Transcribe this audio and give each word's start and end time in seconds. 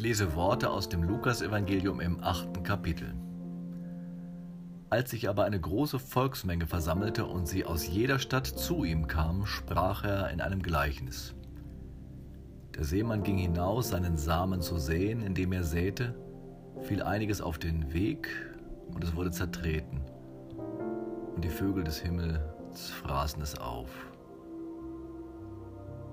lese 0.00 0.34
Worte 0.34 0.70
aus 0.70 0.88
dem 0.88 1.02
Lukasevangelium 1.02 2.00
im 2.00 2.22
achten 2.22 2.62
Kapitel. 2.62 3.14
Als 4.88 5.10
sich 5.10 5.28
aber 5.28 5.44
eine 5.44 5.60
große 5.60 5.98
Volksmenge 5.98 6.66
versammelte 6.66 7.26
und 7.26 7.46
sie 7.46 7.64
aus 7.64 7.86
jeder 7.86 8.18
Stadt 8.18 8.46
zu 8.46 8.84
ihm 8.84 9.06
kam, 9.06 9.46
sprach 9.46 10.04
er 10.04 10.30
in 10.30 10.40
einem 10.40 10.62
Gleichnis. 10.62 11.34
Der 12.74 12.84
Seemann 12.84 13.22
ging 13.22 13.38
hinaus, 13.38 13.90
seinen 13.90 14.16
Samen 14.16 14.62
zu 14.62 14.78
säen, 14.78 15.22
indem 15.22 15.52
er 15.52 15.64
säte, 15.64 16.14
fiel 16.82 17.02
einiges 17.02 17.40
auf 17.40 17.58
den 17.58 17.92
Weg 17.92 18.28
und 18.92 19.04
es 19.04 19.14
wurde 19.14 19.30
zertreten. 19.30 20.00
Und 21.36 21.44
die 21.44 21.50
Vögel 21.50 21.84
des 21.84 22.00
Himmels 22.00 22.90
fraßen 22.90 23.40
es 23.42 23.58
auf 23.58 24.09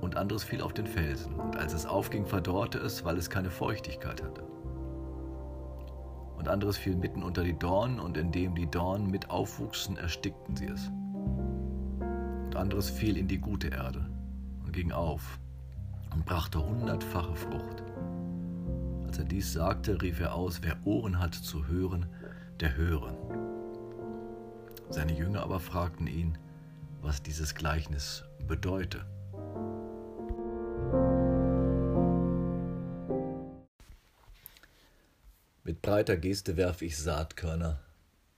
und 0.01 0.15
anderes 0.15 0.43
fiel 0.43 0.61
auf 0.61 0.73
den 0.73 0.87
Felsen, 0.87 1.33
und 1.35 1.57
als 1.57 1.73
es 1.73 1.85
aufging, 1.85 2.25
verdorrte 2.25 2.77
es, 2.77 3.03
weil 3.03 3.17
es 3.17 3.29
keine 3.29 3.49
Feuchtigkeit 3.49 4.23
hatte. 4.23 4.43
Und 6.37 6.47
anderes 6.47 6.77
fiel 6.77 6.95
mitten 6.95 7.23
unter 7.23 7.43
die 7.43 7.57
Dornen, 7.57 7.99
und 7.99 8.17
indem 8.17 8.55
die 8.55 8.69
Dornen 8.69 9.09
mit 9.09 9.29
aufwuchsen, 9.29 9.97
erstickten 9.97 10.55
sie 10.55 10.67
es. 10.67 10.87
Und 12.45 12.55
anderes 12.55 12.89
fiel 12.89 13.17
in 13.17 13.27
die 13.27 13.39
gute 13.39 13.69
Erde 13.69 14.05
und 14.63 14.71
ging 14.71 14.91
auf 14.91 15.39
und 16.13 16.25
brachte 16.25 16.65
hundertfache 16.65 17.35
Frucht. 17.35 17.83
Als 19.05 19.17
er 19.17 19.25
dies 19.25 19.53
sagte, 19.53 20.01
rief 20.01 20.19
er 20.19 20.35
aus, 20.35 20.61
wer 20.61 20.77
Ohren 20.85 21.19
hat 21.19 21.33
zu 21.33 21.67
hören, 21.67 22.05
der 22.59 22.75
höre. 22.75 23.15
Seine 24.89 25.17
Jünger 25.17 25.43
aber 25.43 25.59
fragten 25.59 26.07
ihn, 26.07 26.37
was 27.01 27.21
dieses 27.21 27.55
Gleichnis 27.55 28.23
bedeute. 28.47 29.05
Mit 35.67 35.81
breiter 35.81 36.15
Geste 36.15 36.55
werfe 36.55 36.85
ich 36.85 36.97
Saatkörner 36.97 37.81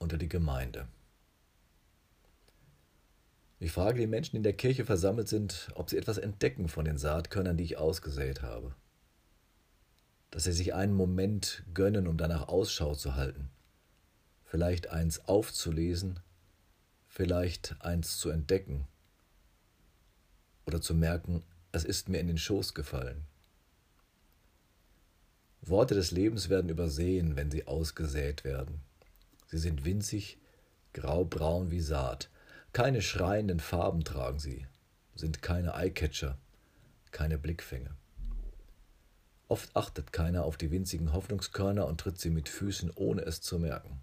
unter 0.00 0.18
die 0.18 0.28
Gemeinde. 0.28 0.88
Ich 3.60 3.70
frage 3.70 4.00
die 4.00 4.08
Menschen, 4.08 4.32
die 4.32 4.38
in 4.38 4.42
der 4.42 4.56
Kirche 4.56 4.84
versammelt 4.84 5.28
sind, 5.28 5.70
ob 5.76 5.90
sie 5.90 5.96
etwas 5.96 6.18
entdecken 6.18 6.66
von 6.66 6.84
den 6.84 6.98
Saatkörnern, 6.98 7.56
die 7.56 7.62
ich 7.62 7.78
ausgesät 7.78 8.42
habe. 8.42 8.74
Dass 10.32 10.42
sie 10.42 10.52
sich 10.52 10.74
einen 10.74 10.92
Moment 10.92 11.62
gönnen, 11.72 12.08
um 12.08 12.16
danach 12.16 12.48
Ausschau 12.48 12.96
zu 12.96 13.14
halten. 13.14 13.48
Vielleicht 14.42 14.90
eins 14.90 15.28
aufzulesen, 15.28 16.18
vielleicht 17.06 17.76
eins 17.80 18.18
zu 18.18 18.30
entdecken 18.30 18.88
oder 20.66 20.80
zu 20.80 20.96
merken, 20.96 21.44
es 21.70 21.84
ist 21.84 22.08
mir 22.08 22.18
in 22.18 22.26
den 22.26 22.38
Schoß 22.38 22.74
gefallen. 22.74 23.24
Worte 25.62 25.94
des 25.94 26.10
Lebens 26.10 26.48
werden 26.48 26.70
übersehen, 26.70 27.36
wenn 27.36 27.50
sie 27.50 27.66
ausgesät 27.66 28.44
werden. 28.44 28.80
Sie 29.46 29.58
sind 29.58 29.84
winzig, 29.84 30.38
graubraun 30.92 31.70
wie 31.70 31.80
Saat. 31.80 32.30
Keine 32.72 33.02
schreienden 33.02 33.60
Farben 33.60 34.04
tragen 34.04 34.38
sie, 34.38 34.66
sind 35.14 35.42
keine 35.42 35.74
Eyecatcher, 35.74 36.38
keine 37.10 37.36
Blickfänge. 37.36 37.94
Oft 39.48 39.74
achtet 39.74 40.12
keiner 40.12 40.44
auf 40.44 40.56
die 40.56 40.70
winzigen 40.70 41.12
Hoffnungskörner 41.12 41.86
und 41.86 42.00
tritt 42.00 42.20
sie 42.20 42.30
mit 42.30 42.48
Füßen, 42.48 42.92
ohne 42.94 43.22
es 43.22 43.40
zu 43.40 43.58
merken. 43.58 44.00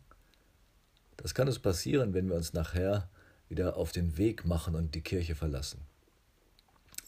Das 1.16 1.34
kann 1.34 1.48
uns 1.48 1.60
passieren, 1.60 2.14
wenn 2.14 2.28
wir 2.28 2.36
uns 2.36 2.54
nachher 2.54 3.10
wieder 3.48 3.78
auf 3.78 3.94
den 3.94 4.18
Weg 4.18 4.46
machen 4.46 4.76
und 4.76 4.94
die 4.94 5.02
Kirche 5.02 5.36
verlassen. 5.36 5.82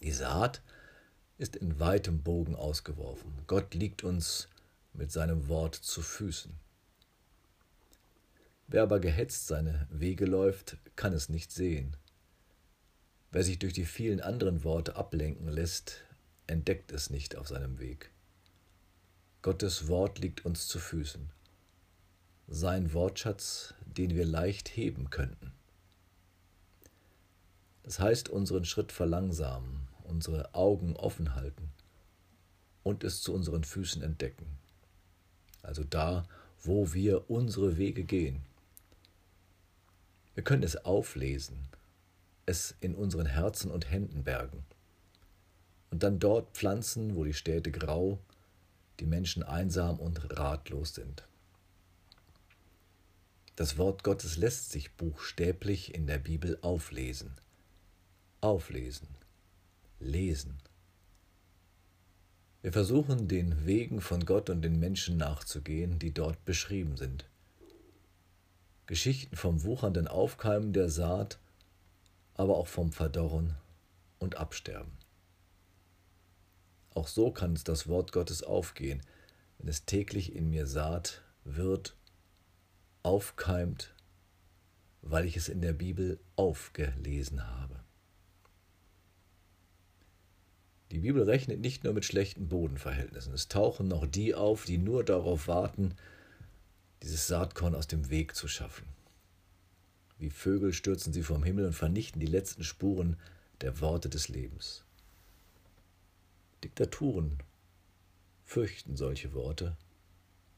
Die 0.02 0.14
Saat 0.14 0.62
ist 1.40 1.56
in 1.56 1.80
weitem 1.80 2.22
Bogen 2.22 2.56
ausgeworfen. 2.56 3.32
Gott 3.48 3.74
liegt 3.74 4.04
uns 4.04 4.50
mit 4.94 5.12
seinem 5.12 5.48
Wort 5.48 5.74
zu 5.74 6.02
Füßen. 6.02 6.54
Wer 8.68 8.84
aber 8.84 9.00
gehetzt 9.00 9.48
seine 9.48 9.88
Wege 9.90 10.26
läuft, 10.26 10.78
kann 10.96 11.14
es 11.14 11.30
nicht 11.30 11.52
sehen. 11.52 11.96
Wer 13.32 13.44
sich 13.44 13.58
durch 13.58 13.74
die 13.74 13.86
vielen 13.86 14.22
anderen 14.22 14.64
Worte 14.64 14.96
ablenken 14.96 15.48
lässt, 15.48 16.04
entdeckt 16.46 16.92
es 16.92 17.10
nicht 17.10 17.36
auf 17.36 17.48
seinem 17.48 17.80
Weg. 17.80 18.12
Gottes 19.42 19.88
Wort 19.88 20.20
liegt 20.20 20.46
uns 20.46 20.68
zu 20.68 20.78
Füßen. 20.78 21.32
Sein 22.48 22.94
Wortschatz, 22.94 23.74
den 23.86 24.14
wir 24.14 24.26
leicht 24.26 24.76
heben 24.76 25.10
könnten. 25.10 25.54
Das 27.84 28.00
heißt, 28.00 28.28
unseren 28.30 28.66
Schritt 28.66 28.92
verlangsamen, 28.92 29.89
unsere 30.10 30.54
Augen 30.54 30.96
offen 30.96 31.36
halten 31.36 31.70
und 32.84 33.04
es 33.04 33.22
zu 33.22 33.34
unseren 33.34 33.64
Füßen 33.64 34.02
entdecken. 34.02 34.48
Also 35.62 35.84
da, 35.84 36.26
wo 36.62 36.94
wir 36.94 37.30
unsere 37.30 37.78
Wege 37.78 38.04
gehen. 38.04 38.42
Wir 40.34 40.44
können 40.44 40.64
es 40.64 40.86
auflesen, 40.86 41.68
es 42.46 42.76
in 42.82 42.96
unseren 42.96 43.26
Herzen 43.26 43.72
und 43.72 43.90
Händen 43.90 44.24
bergen 44.24 44.64
und 45.92 46.04
dann 46.04 46.20
dort 46.20 46.56
pflanzen, 46.56 47.16
wo 47.16 47.24
die 47.24 47.34
Städte 47.34 47.72
grau, 47.72 48.20
die 49.00 49.06
Menschen 49.06 49.44
einsam 49.44 50.00
und 50.00 50.38
ratlos 50.38 50.96
sind. 50.96 51.28
Das 53.56 53.78
Wort 53.78 54.04
Gottes 54.04 54.38
lässt 54.38 54.72
sich 54.72 54.94
buchstäblich 54.94 55.94
in 55.94 56.08
der 56.08 56.18
Bibel 56.18 56.58
auflesen. 56.62 57.36
Auflesen 58.40 59.08
lesen. 60.00 60.58
Wir 62.62 62.74
versuchen 62.74 63.28
den 63.28 63.66
Wegen 63.66 64.02
von 64.02 64.26
Gott 64.26 64.50
und 64.50 64.62
den 64.62 64.80
Menschen 64.80 65.18
nachzugehen, 65.18 65.98
die 65.98 66.14
dort 66.14 66.44
beschrieben 66.44 66.98
sind. 66.98 67.26
Geschichten 68.86 69.36
vom 69.36 69.64
wuchernden 69.64 70.08
Aufkeimen 70.08 70.74
der 70.74 70.90
Saat, 70.90 71.40
aber 72.34 72.58
auch 72.58 72.68
vom 72.68 72.92
Verdorren 72.92 73.56
und 74.18 74.36
Absterben. 74.36 74.92
Auch 76.94 77.08
so 77.08 77.32
kann 77.32 77.54
es 77.54 77.64
das 77.64 77.88
Wort 77.88 78.12
Gottes 78.12 78.44
aufgehen, 78.44 79.02
wenn 79.58 79.68
es 79.68 79.86
täglich 79.86 80.36
in 80.36 80.50
mir 80.50 80.66
Saat 80.66 81.22
wird, 81.44 81.96
aufkeimt, 83.04 83.94
weil 85.02 85.26
ich 85.26 85.38
es 85.38 85.50
in 85.50 85.62
der 85.62 85.74
Bibel 85.74 86.20
aufgelesen 86.36 87.48
habe. 87.48 87.79
Die 90.92 91.00
Bibel 91.00 91.24
rechnet 91.24 91.60
nicht 91.60 91.84
nur 91.84 91.94
mit 91.94 92.06
schlechten 92.06 92.48
Bodenverhältnissen. 92.48 93.34
Es 93.34 93.48
tauchen 93.48 93.88
noch 93.88 94.08
die 94.08 94.34
auf, 94.34 94.66
die 94.66 94.80
nur 94.80 95.04
darauf 95.04 95.48
warten, 95.48 95.94
dieses 97.04 97.28
Saatkorn 97.28 97.76
aus 97.76 97.88
dem 97.88 98.10
Weg 98.10 98.36
zu 98.36 98.48
schaffen. 98.48 98.86
Wie 100.18 100.32
Vögel 100.32 100.74
stürzen 100.74 101.14
sie 101.14 101.24
vom 101.24 101.44
Himmel 101.44 101.66
und 101.66 101.74
vernichten 101.74 102.20
die 102.20 102.26
letzten 102.26 102.64
Spuren 102.64 103.18
der 103.62 103.80
Worte 103.82 104.10
des 104.10 104.30
Lebens. 104.30 104.84
Diktaturen 106.64 107.38
fürchten 108.44 108.98
solche 108.98 109.34
Worte, 109.34 109.78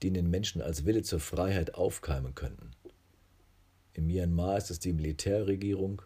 die 0.01 0.07
in 0.07 0.13
den 0.13 0.29
Menschen 0.29 0.61
als 0.61 0.85
Wille 0.85 1.03
zur 1.03 1.19
Freiheit 1.19 1.75
aufkeimen 1.75 2.33
könnten. 2.33 2.71
In 3.93 4.07
Myanmar 4.07 4.57
ist 4.57 4.71
es 4.71 4.79
die 4.79 4.93
Militärregierung, 4.93 6.01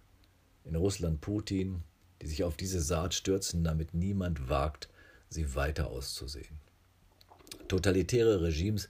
in 0.64 0.76
Russland 0.76 1.22
Putin, 1.22 1.84
die 2.22 2.28
sich 2.28 2.44
auf 2.44 2.58
diese 2.58 2.82
Saat 2.82 3.14
stürzen, 3.14 3.64
damit 3.64 3.94
niemand 3.94 4.50
wagt, 4.50 4.90
sie 5.30 5.56
weiter 5.56 5.88
auszusehen. 5.88 6.60
Totalitäre 7.68 8.42
Regimes 8.42 8.90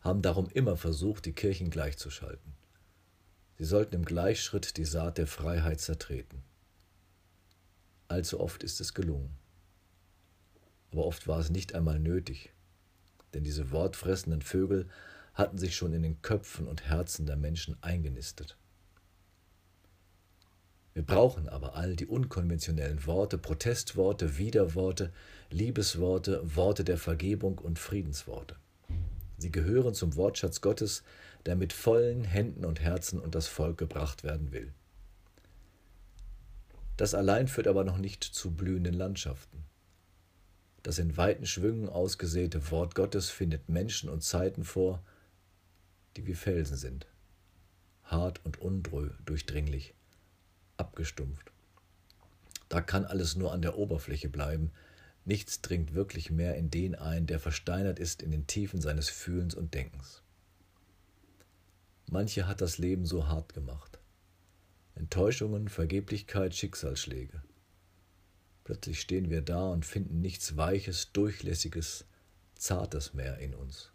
haben 0.00 0.22
darum 0.22 0.48
immer 0.48 0.76
versucht, 0.76 1.26
die 1.26 1.32
Kirchen 1.32 1.70
gleichzuschalten. 1.70 2.54
Sie 3.58 3.64
sollten 3.64 3.94
im 3.94 4.04
Gleichschritt 4.04 4.76
die 4.76 4.84
Saat 4.84 5.18
der 5.18 5.26
Freiheit 5.26 5.80
zertreten. 5.80 6.42
Allzu 8.08 8.40
oft 8.40 8.62
ist 8.62 8.80
es 8.80 8.94
gelungen. 8.94 9.36
Aber 10.90 11.06
oft 11.06 11.26
war 11.28 11.38
es 11.38 11.50
nicht 11.50 11.74
einmal 11.74 11.98
nötig, 11.98 12.52
denn 13.32 13.44
diese 13.44 13.70
wortfressenden 13.70 14.42
Vögel 14.42 14.88
hatten 15.34 15.56
sich 15.56 15.76
schon 15.76 15.94
in 15.94 16.02
den 16.02 16.20
Köpfen 16.20 16.66
und 16.66 16.84
Herzen 16.84 17.24
der 17.24 17.36
Menschen 17.36 17.76
eingenistet. 17.82 18.58
Wir 20.94 21.02
brauchen 21.02 21.48
aber 21.48 21.74
all 21.74 21.96
die 21.96 22.06
unkonventionellen 22.06 23.06
Worte, 23.06 23.38
Protestworte, 23.38 24.36
Widerworte, 24.36 25.10
Liebesworte, 25.50 26.42
Worte 26.54 26.84
der 26.84 26.98
Vergebung 26.98 27.58
und 27.58 27.78
Friedensworte. 27.78 28.56
Sie 29.38 29.50
gehören 29.50 29.94
zum 29.94 30.16
Wortschatz 30.16 30.60
Gottes, 30.60 31.02
der 31.46 31.56
mit 31.56 31.72
vollen 31.72 32.24
Händen 32.24 32.64
und 32.64 32.80
Herzen 32.80 33.20
und 33.20 33.34
das 33.34 33.48
Volk 33.48 33.78
gebracht 33.78 34.22
werden 34.22 34.52
will. 34.52 34.72
Das 36.98 37.14
allein 37.14 37.48
führt 37.48 37.66
aber 37.66 37.84
noch 37.84 37.98
nicht 37.98 38.22
zu 38.22 38.50
blühenden 38.50 38.94
Landschaften. 38.94 39.64
Das 40.82 40.98
in 40.98 41.16
weiten 41.16 41.46
Schwüngen 41.46 41.88
ausgesäte 41.88 42.70
Wort 42.70 42.94
Gottes 42.94 43.30
findet 43.30 43.68
Menschen 43.68 44.10
und 44.10 44.22
Zeiten 44.22 44.64
vor, 44.64 45.02
die 46.16 46.26
wie 46.26 46.34
Felsen 46.34 46.76
sind, 46.76 47.06
hart 48.04 48.44
und 48.44 48.60
undurchdringlich 48.60 49.94
abgestumpft. 50.82 51.50
Da 52.68 52.80
kann 52.80 53.04
alles 53.04 53.36
nur 53.36 53.52
an 53.52 53.62
der 53.62 53.78
Oberfläche 53.78 54.28
bleiben, 54.28 54.72
Nichts 55.24 55.60
dringt 55.60 55.94
wirklich 55.94 56.30
mehr 56.30 56.56
in 56.56 56.70
den 56.70 56.96
ein, 56.96 57.26
der 57.26 57.38
versteinert 57.38 57.98
ist 57.98 58.22
in 58.22 58.32
den 58.32 58.46
Tiefen 58.46 58.80
seines 58.80 59.08
Fühlens 59.08 59.54
und 59.54 59.74
Denkens. 59.74 60.22
Manche 62.10 62.48
hat 62.48 62.60
das 62.60 62.78
Leben 62.78 63.06
so 63.06 63.28
hart 63.28 63.54
gemacht. 63.54 64.00
Enttäuschungen, 64.94 65.68
Vergeblichkeit, 65.68 66.54
Schicksalsschläge. 66.54 67.42
Plötzlich 68.64 69.00
stehen 69.00 69.30
wir 69.30 69.42
da 69.42 69.70
und 69.70 69.86
finden 69.86 70.20
nichts 70.20 70.56
Weiches, 70.56 71.12
Durchlässiges, 71.12 72.04
Zartes 72.56 73.14
mehr 73.14 73.38
in 73.38 73.54
uns. 73.54 73.90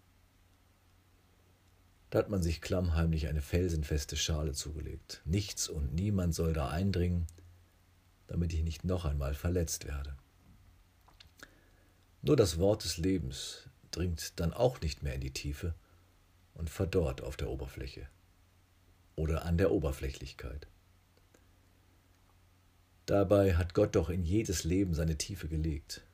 Da 2.09 2.19
hat 2.19 2.29
man 2.29 2.41
sich 2.41 2.61
klammheimlich 2.61 3.27
eine 3.27 3.41
felsenfeste 3.41 4.15
Schale 4.15 4.53
zugelegt. 4.53 5.21
Nichts 5.25 5.67
und 5.67 5.93
niemand 5.93 6.33
soll 6.33 6.53
da 6.53 6.69
eindringen, 6.69 7.27
damit 8.27 8.53
ich 8.53 8.63
nicht 8.63 8.85
noch 8.85 9.03
einmal 9.05 9.33
verletzt 9.33 9.85
werde. 9.85 10.15
Nur 12.21 12.35
das 12.35 12.57
Wort 12.57 12.83
des 12.83 12.97
Lebens 12.97 13.69
dringt 13.91 14.39
dann 14.39 14.53
auch 14.53 14.79
nicht 14.81 15.03
mehr 15.03 15.15
in 15.15 15.21
die 15.21 15.33
Tiefe 15.33 15.75
und 16.53 16.69
verdorrt 16.69 17.21
auf 17.21 17.37
der 17.37 17.49
Oberfläche 17.49 18.07
oder 19.15 19.45
an 19.45 19.57
der 19.57 19.71
Oberflächlichkeit. 19.71 20.67
Dabei 23.05 23.55
hat 23.55 23.73
Gott 23.73 23.95
doch 23.95 24.09
in 24.09 24.23
jedes 24.23 24.63
Leben 24.63 24.93
seine 24.93 25.17
Tiefe 25.17 25.47
gelegt. 25.47 26.06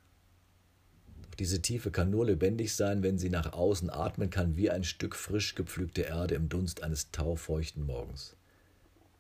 Diese 1.39 1.62
Tiefe 1.62 1.91
kann 1.91 2.12
nur 2.12 2.25
lebendig 2.25 2.75
sein, 2.75 3.01
wenn 3.01 3.18
sie 3.18 3.30
nach 3.30 3.53
außen 3.53 3.89
atmen 3.89 4.30
kann 4.30 4.56
wie 4.56 4.69
ein 4.69 4.83
Stück 4.83 5.15
frisch 5.15 5.56
gepflügte 5.56 6.03
Erde 6.03 6.35
im 6.35 6.50
Dunst 6.50 6.83
eines 6.83 7.12
taufeuchten 7.12 7.85
Morgens. 7.85 8.35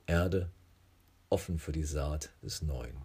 Erde 0.05 0.49
offen 1.29 1.57
für 1.57 1.71
die 1.71 1.83
Saat 1.83 2.31
des 2.43 2.61
Neuen. 2.61 2.95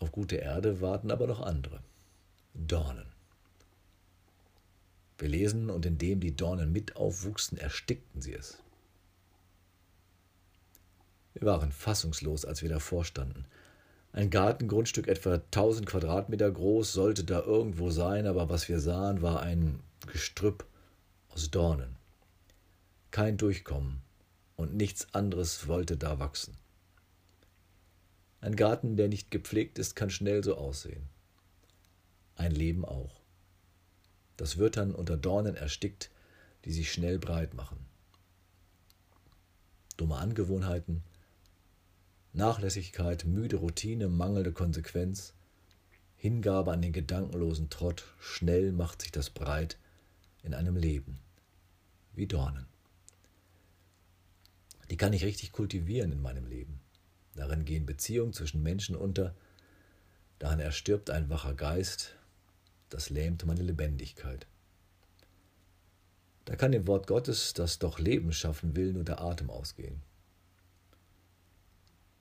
Auf 0.00 0.10
gute 0.10 0.36
Erde 0.36 0.80
warten 0.80 1.10
aber 1.10 1.26
noch 1.26 1.40
andere. 1.40 1.80
Dornen. 2.54 3.06
Wir 5.18 5.28
lesen, 5.28 5.70
und 5.70 5.86
indem 5.86 6.18
die 6.18 6.34
Dornen 6.34 6.72
mit 6.72 6.96
aufwuchsen, 6.96 7.56
erstickten 7.56 8.20
sie 8.20 8.34
es. 8.34 8.58
Wir 11.34 11.46
waren 11.46 11.72
fassungslos, 11.72 12.44
als 12.44 12.62
wir 12.62 12.68
davor 12.68 13.04
standen. 13.04 13.44
Ein 14.14 14.30
Gartengrundstück 14.30 15.08
etwa 15.08 15.34
1000 15.34 15.86
Quadratmeter 15.86 16.48
groß 16.48 16.92
sollte 16.92 17.24
da 17.24 17.40
irgendwo 17.40 17.90
sein, 17.90 18.28
aber 18.28 18.48
was 18.48 18.68
wir 18.68 18.78
sahen, 18.78 19.22
war 19.22 19.42
ein 19.42 19.80
Gestrüpp 20.06 20.64
aus 21.30 21.50
Dornen. 21.50 21.96
Kein 23.10 23.36
Durchkommen 23.36 24.02
und 24.54 24.76
nichts 24.76 25.12
anderes 25.14 25.66
wollte 25.66 25.96
da 25.96 26.20
wachsen. 26.20 26.56
Ein 28.40 28.54
Garten, 28.54 28.96
der 28.96 29.08
nicht 29.08 29.32
gepflegt 29.32 29.80
ist, 29.80 29.96
kann 29.96 30.10
schnell 30.10 30.44
so 30.44 30.54
aussehen. 30.54 31.08
Ein 32.36 32.52
Leben 32.52 32.84
auch. 32.84 33.20
Das 34.36 34.58
wird 34.58 34.76
dann 34.76 34.94
unter 34.94 35.16
Dornen 35.16 35.56
erstickt, 35.56 36.12
die 36.64 36.72
sich 36.72 36.92
schnell 36.92 37.18
breit 37.18 37.54
machen. 37.54 37.84
Dumme 39.96 40.18
Angewohnheiten, 40.18 41.02
Nachlässigkeit, 42.34 43.26
müde 43.26 43.56
Routine, 43.56 44.08
mangelnde 44.08 44.52
Konsequenz, 44.52 45.34
Hingabe 46.16 46.72
an 46.72 46.82
den 46.82 46.92
gedankenlosen 46.92 47.70
Trott, 47.70 48.04
schnell 48.18 48.72
macht 48.72 49.02
sich 49.02 49.12
das 49.12 49.30
breit 49.30 49.78
in 50.42 50.52
einem 50.52 50.74
Leben, 50.74 51.20
wie 52.12 52.26
Dornen. 52.26 52.66
Die 54.90 54.96
kann 54.96 55.12
ich 55.12 55.24
richtig 55.24 55.52
kultivieren 55.52 56.10
in 56.10 56.20
meinem 56.20 56.46
Leben. 56.46 56.80
Darin 57.36 57.64
gehen 57.64 57.86
Beziehungen 57.86 58.32
zwischen 58.32 58.64
Menschen 58.64 58.96
unter, 58.96 59.36
daran 60.40 60.58
erstirbt 60.58 61.10
ein 61.10 61.30
wacher 61.30 61.54
Geist, 61.54 62.16
das 62.88 63.10
lähmt 63.10 63.46
meine 63.46 63.62
Lebendigkeit. 63.62 64.48
Da 66.46 66.56
kann 66.56 66.72
dem 66.72 66.88
Wort 66.88 67.06
Gottes, 67.06 67.54
das 67.54 67.78
doch 67.78 68.00
Leben 68.00 68.32
schaffen 68.32 68.74
will, 68.74 68.92
nur 68.92 69.04
der 69.04 69.20
Atem 69.20 69.50
ausgehen. 69.50 70.02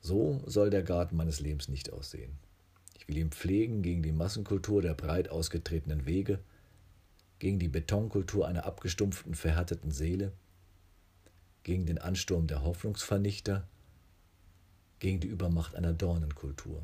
So 0.03 0.43
soll 0.45 0.69
der 0.69 0.83
Garten 0.83 1.15
meines 1.15 1.39
Lebens 1.39 1.69
nicht 1.69 1.93
aussehen. 1.93 2.37
Ich 2.93 3.07
will 3.07 3.17
ihn 3.17 3.31
pflegen 3.31 3.81
gegen 3.81 4.03
die 4.03 4.11
Massenkultur 4.11 4.81
der 4.81 4.93
breit 4.93 5.29
ausgetretenen 5.29 6.05
Wege, 6.05 6.39
gegen 7.39 7.57
die 7.57 7.69
Betonkultur 7.69 8.45
einer 8.45 8.65
abgestumpften, 8.65 9.33
verhärteten 9.33 9.91
Seele, 9.91 10.33
gegen 11.63 11.85
den 11.85 11.99
Ansturm 11.99 12.47
der 12.47 12.63
Hoffnungsvernichter, 12.63 13.65
gegen 14.99 15.21
die 15.21 15.27
Übermacht 15.27 15.73
einer 15.73 15.93
Dornenkultur. 15.93 16.83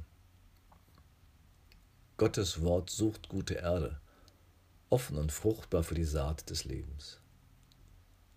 Gottes 2.16 2.62
Wort 2.62 2.90
sucht 2.90 3.28
gute 3.28 3.56
Erde, 3.56 4.00
offen 4.90 5.18
und 5.18 5.34
fruchtbar 5.34 5.84
für 5.84 5.96
die 5.96 6.06
Saat 6.06 6.50
des 6.50 6.64
Lebens. 6.64 7.20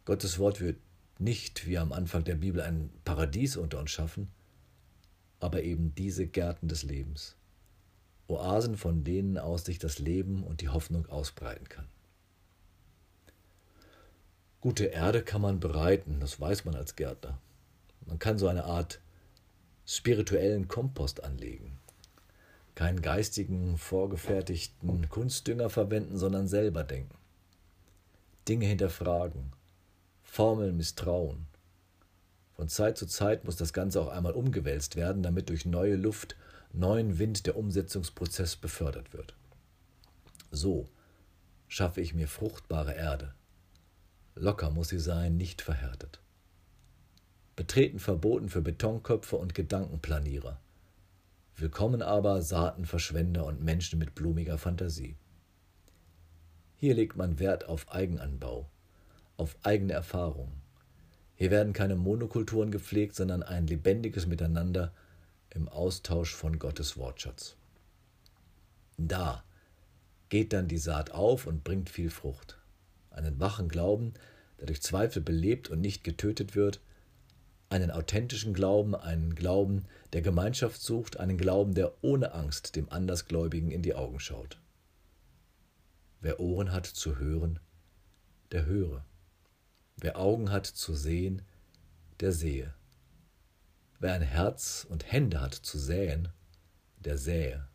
Gottes 0.04 0.40
Wort 0.40 0.60
wird 0.60 0.78
nicht 1.20 1.68
wie 1.68 1.78
am 1.78 1.92
Anfang 1.92 2.24
der 2.24 2.34
Bibel 2.34 2.60
ein 2.60 2.90
Paradies 3.04 3.56
unter 3.56 3.78
uns 3.78 3.92
schaffen, 3.92 4.28
aber 5.42 5.62
eben 5.62 5.94
diese 5.94 6.26
Gärten 6.26 6.68
des 6.68 6.82
Lebens, 6.84 7.34
Oasen, 8.28 8.76
von 8.76 9.04
denen 9.04 9.38
aus 9.38 9.64
sich 9.64 9.78
das 9.78 9.98
Leben 9.98 10.44
und 10.44 10.60
die 10.60 10.68
Hoffnung 10.68 11.06
ausbreiten 11.06 11.68
kann. 11.68 11.88
Gute 14.60 14.84
Erde 14.84 15.22
kann 15.22 15.40
man 15.40 15.58
bereiten, 15.58 16.20
das 16.20 16.40
weiß 16.40 16.64
man 16.64 16.76
als 16.76 16.94
Gärtner. 16.94 17.38
Man 18.06 18.20
kann 18.20 18.38
so 18.38 18.46
eine 18.46 18.64
Art 18.64 19.00
spirituellen 19.84 20.68
Kompost 20.68 21.24
anlegen. 21.24 21.78
Keinen 22.76 23.02
geistigen, 23.02 23.76
vorgefertigten 23.76 25.08
Kunstdünger 25.08 25.68
verwenden, 25.68 26.16
sondern 26.16 26.46
selber 26.46 26.84
denken. 26.84 27.18
Dinge 28.48 28.66
hinterfragen, 28.66 29.52
Formeln 30.22 30.76
misstrauen. 30.76 31.46
Von 32.62 32.68
Zeit 32.68 32.96
zu 32.96 33.06
Zeit 33.06 33.44
muss 33.44 33.56
das 33.56 33.72
Ganze 33.72 34.00
auch 34.00 34.06
einmal 34.06 34.34
umgewälzt 34.34 34.94
werden, 34.94 35.24
damit 35.24 35.48
durch 35.48 35.66
neue 35.66 35.96
Luft, 35.96 36.36
neuen 36.72 37.18
Wind 37.18 37.48
der 37.48 37.56
Umsetzungsprozess 37.56 38.54
befördert 38.54 39.12
wird. 39.12 39.34
So 40.52 40.88
schaffe 41.66 42.00
ich 42.00 42.14
mir 42.14 42.28
fruchtbare 42.28 42.94
Erde. 42.94 43.34
Locker 44.36 44.70
muss 44.70 44.90
sie 44.90 45.00
sein, 45.00 45.36
nicht 45.36 45.60
verhärtet. 45.60 46.20
Betreten 47.56 47.98
verboten 47.98 48.48
für 48.48 48.62
Betonköpfe 48.62 49.34
und 49.34 49.56
Gedankenplanierer. 49.56 50.60
Willkommen 51.56 52.00
aber 52.00 52.42
Saatenverschwender 52.42 53.44
und 53.44 53.60
Menschen 53.60 53.98
mit 53.98 54.14
blumiger 54.14 54.56
Fantasie. 54.56 55.16
Hier 56.76 56.94
legt 56.94 57.16
man 57.16 57.40
Wert 57.40 57.68
auf 57.68 57.90
Eigenanbau, 57.90 58.70
auf 59.36 59.56
eigene 59.64 59.94
Erfahrung. 59.94 60.61
Hier 61.42 61.50
werden 61.50 61.72
keine 61.72 61.96
Monokulturen 61.96 62.70
gepflegt, 62.70 63.16
sondern 63.16 63.42
ein 63.42 63.66
lebendiges 63.66 64.28
Miteinander 64.28 64.92
im 65.50 65.68
Austausch 65.68 66.32
von 66.32 66.60
Gottes 66.60 66.96
Wortschatz. 66.96 67.56
Da 68.96 69.42
geht 70.28 70.52
dann 70.52 70.68
die 70.68 70.78
Saat 70.78 71.10
auf 71.10 71.48
und 71.48 71.64
bringt 71.64 71.90
viel 71.90 72.10
Frucht. 72.10 72.58
Einen 73.10 73.40
wachen 73.40 73.66
Glauben, 73.68 74.14
der 74.60 74.66
durch 74.66 74.82
Zweifel 74.82 75.20
belebt 75.20 75.68
und 75.68 75.80
nicht 75.80 76.04
getötet 76.04 76.54
wird, 76.54 76.80
einen 77.70 77.90
authentischen 77.90 78.54
Glauben, 78.54 78.94
einen 78.94 79.34
Glauben, 79.34 79.86
der 80.12 80.22
Gemeinschaft 80.22 80.80
sucht, 80.80 81.18
einen 81.18 81.38
Glauben, 81.38 81.74
der 81.74 81.92
ohne 82.02 82.34
Angst 82.34 82.76
dem 82.76 82.88
Andersgläubigen 82.88 83.72
in 83.72 83.82
die 83.82 83.96
Augen 83.96 84.20
schaut. 84.20 84.60
Wer 86.20 86.38
Ohren 86.38 86.70
hat 86.70 86.86
zu 86.86 87.18
hören, 87.18 87.58
der 88.52 88.64
höre. 88.64 89.04
Wer 89.96 90.18
Augen 90.18 90.50
hat 90.50 90.66
zu 90.66 90.94
sehen, 90.94 91.42
der 92.20 92.32
sehe. 92.32 92.74
Wer 93.98 94.14
ein 94.14 94.22
Herz 94.22 94.86
und 94.88 95.10
Hände 95.10 95.40
hat 95.40 95.54
zu 95.54 95.78
säen, 95.78 96.28
der 96.98 97.18
sähe. 97.18 97.68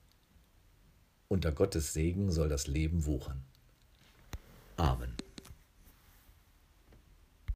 Unter 1.29 1.51
Gottes 1.51 1.93
Segen 1.93 2.31
soll 2.31 2.49
das 2.49 2.67
Leben 2.67 3.05
wuchern. 3.05 3.43
Amen. 4.77 5.13